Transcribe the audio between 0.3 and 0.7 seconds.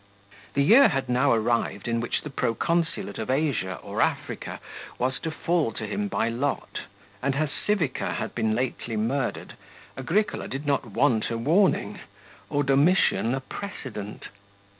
42 The